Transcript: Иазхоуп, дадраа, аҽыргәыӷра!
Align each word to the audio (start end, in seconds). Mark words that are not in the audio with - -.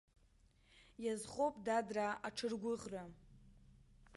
Иазхоуп, 1.03 1.55
дадраа, 1.65 2.13
аҽыргәыӷра! 2.27 3.03